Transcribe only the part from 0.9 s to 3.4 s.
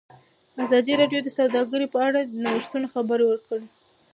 راډیو د سوداګري په اړه د نوښتونو خبر